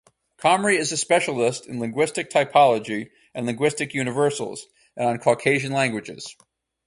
Comrie 0.39 0.79
is 0.79 0.91
a 0.91 0.97
specialist 0.97 1.67
in 1.67 1.79
linguistic 1.79 2.31
typology 2.31 3.11
and 3.35 3.45
linguistic 3.45 3.93
universals, 3.93 4.65
and 4.97 5.05
on 5.07 5.19
Caucasian 5.19 5.73
languages. 5.73 6.35